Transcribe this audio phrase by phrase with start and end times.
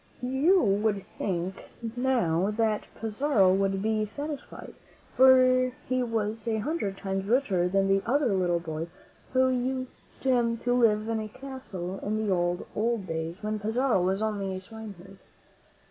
[0.23, 4.73] You would think ?io^v that Pizarro would be satisfied,
[5.15, 8.87] for he was a hundred times richer than the other little boy
[9.33, 14.23] who used to live in the castle in the old, old days when Pizarro was
[14.23, 15.19] only a swineherd.